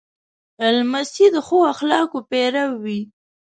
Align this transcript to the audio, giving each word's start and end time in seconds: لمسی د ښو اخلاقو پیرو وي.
لمسی 0.77 1.25
د 1.35 1.37
ښو 1.47 1.57
اخلاقو 1.73 2.17
پیرو 2.29 2.65
وي. 2.83 2.99